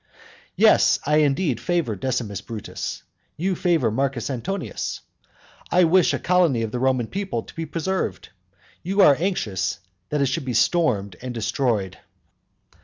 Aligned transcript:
Yes; 0.55 0.97
I 1.05 1.17
indeed 1.17 1.59
favour 1.59 1.95
Decimus 1.95 2.41
Brutus, 2.41 3.03
you 3.37 3.53
favour 3.53 3.91
Marcus 3.91 4.31
Antonius; 4.31 5.01
I 5.71 5.83
wish 5.83 6.11
a 6.15 6.17
colony 6.17 6.63
of 6.63 6.71
the 6.71 6.79
Roman 6.79 7.05
people 7.05 7.43
to 7.43 7.53
be 7.55 7.67
preserved, 7.67 8.29
you 8.81 9.01
are 9.03 9.15
anxious 9.19 9.77
that 10.09 10.19
it 10.19 10.25
should 10.25 10.43
be 10.45 10.55
stormed 10.55 11.17
and 11.21 11.35
destroyed. 11.35 11.99